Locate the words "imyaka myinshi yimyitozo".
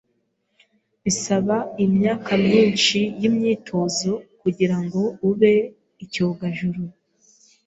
1.85-4.11